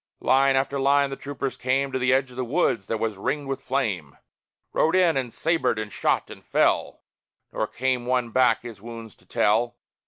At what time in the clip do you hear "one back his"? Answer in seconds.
8.07-8.81